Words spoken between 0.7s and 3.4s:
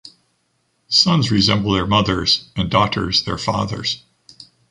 Sons resemble their mothers, and daughters their